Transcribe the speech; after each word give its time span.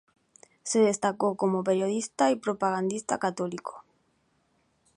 Se 0.63 0.79
destacó 0.79 1.35
como 1.37 1.63
periodista 1.63 2.31
y 2.31 2.35
propagandista 2.37 3.19
católico. 3.19 3.83